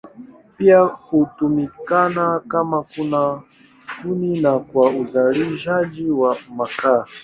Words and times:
Pia 0.57 0.79
hutumika 0.83 2.39
kama 2.47 2.85
kuni 4.03 4.41
na 4.41 4.59
kwa 4.59 4.89
uzalishaji 4.89 6.05
wa 6.11 6.37
makaa. 6.49 7.05